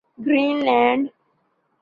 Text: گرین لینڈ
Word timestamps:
گرین 0.25 0.57
لینڈ 0.67 1.03